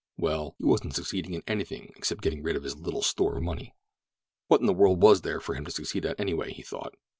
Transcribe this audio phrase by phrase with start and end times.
[0.17, 3.75] Well, he wasn't succeeding in anything except getting rid of his little store of money.
[4.47, 6.53] What in the world was there for him to succeed at, anyway?
[6.53, 6.95] he thought.